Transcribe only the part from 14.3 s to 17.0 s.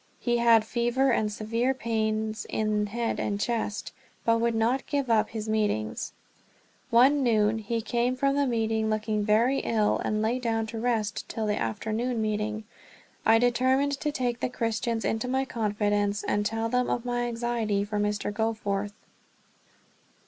the Christians into my confidence, and tell them